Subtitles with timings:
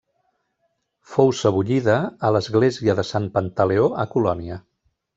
[1.11, 1.99] Fou sebollida
[2.29, 4.63] a l'església de Sant Pantaleó a Colònia.